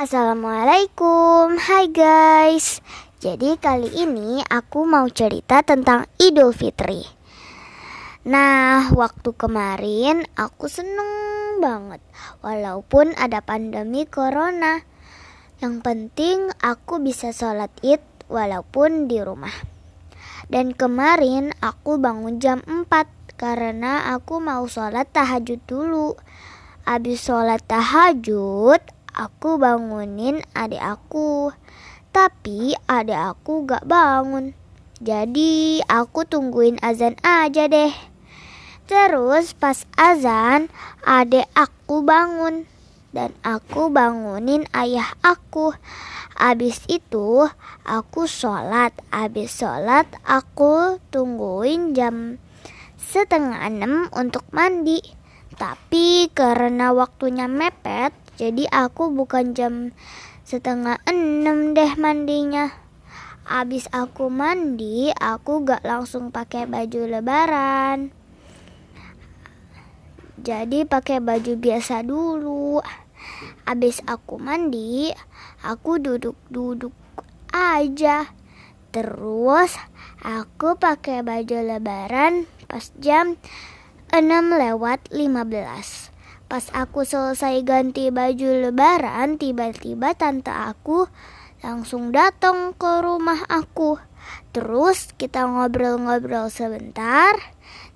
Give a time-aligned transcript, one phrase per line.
[0.00, 2.80] Assalamualaikum, hai guys.
[3.20, 7.04] Jadi kali ini aku mau cerita tentang Idul Fitri.
[8.24, 11.04] Nah, waktu kemarin aku seneng
[11.60, 12.00] banget,
[12.40, 14.80] walaupun ada pandemi corona.
[15.60, 18.00] Yang penting aku bisa sholat id
[18.32, 19.52] walaupun di rumah.
[20.48, 22.88] Dan kemarin aku bangun jam 4
[23.36, 26.16] karena aku mau sholat tahajud dulu.
[26.88, 28.80] Abis sholat tahajud,
[29.20, 31.52] aku bangunin adik aku.
[32.08, 34.56] Tapi adik aku gak bangun.
[35.04, 37.92] Jadi aku tungguin azan aja deh.
[38.88, 40.72] Terus pas azan,
[41.04, 42.64] adik aku bangun.
[43.12, 45.76] Dan aku bangunin ayah aku.
[46.40, 47.44] Abis itu
[47.84, 48.96] aku sholat.
[49.12, 52.40] Abis sholat aku tungguin jam
[52.96, 54.98] setengah enam untuk mandi.
[55.60, 59.92] Tapi karena waktunya mepet, jadi aku bukan jam
[60.48, 62.72] setengah enam deh mandinya.
[63.44, 68.08] Abis aku mandi, aku gak langsung pakai baju lebaran.
[70.40, 72.80] Jadi pakai baju biasa dulu.
[73.68, 75.12] Abis aku mandi,
[75.60, 76.96] aku duduk-duduk
[77.52, 78.24] aja.
[78.88, 79.76] Terus
[80.24, 83.36] aku pakai baju lebaran pas jam
[84.08, 84.24] 6
[84.56, 86.19] lewat 15.
[86.50, 91.06] Pas aku selesai ganti baju lebaran, tiba-tiba tante aku
[91.62, 94.02] langsung datang ke rumah aku.
[94.50, 97.38] Terus kita ngobrol-ngobrol sebentar.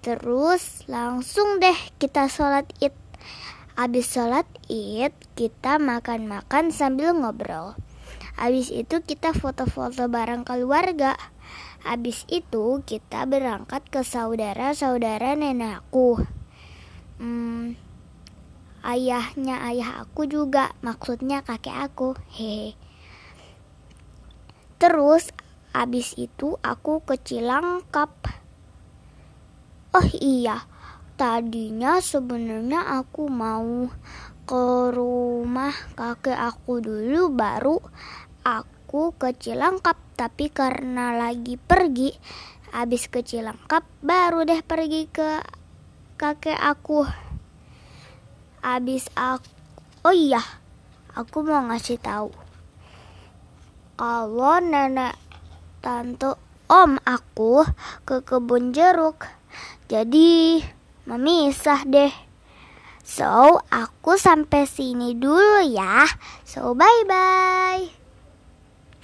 [0.00, 2.96] Terus langsung deh kita sholat id.
[3.76, 7.76] Habis sholat id, kita makan-makan sambil ngobrol.
[8.40, 11.20] Habis itu kita foto-foto bareng keluarga.
[11.84, 16.24] Habis itu kita berangkat ke saudara-saudara nenek aku.
[17.20, 17.74] Hmm,
[18.84, 22.14] ayahnya ayah aku juga, maksudnya kakek aku.
[22.34, 22.74] Hehe.
[24.78, 25.34] Terus
[25.74, 28.14] habis itu aku ke Cilangkap.
[29.94, 30.68] Oh iya,
[31.18, 33.90] tadinya sebenarnya aku mau
[34.48, 37.76] ke rumah kakek aku dulu baru
[38.40, 42.16] aku ke Cilangkap tapi karena lagi pergi
[42.72, 45.44] habis ke Cilangkap baru deh pergi ke
[46.16, 47.27] kakek aku
[48.76, 49.48] habis aku
[50.04, 50.44] oh iya
[51.16, 52.28] aku mau ngasih tahu
[53.96, 55.16] kalau nenek
[55.80, 56.36] tante
[56.68, 57.64] om aku
[58.04, 59.24] ke kebun jeruk
[59.88, 60.60] jadi
[61.08, 62.12] memisah deh
[63.08, 66.04] So, aku sampai sini dulu ya.
[66.44, 67.97] So, bye-bye.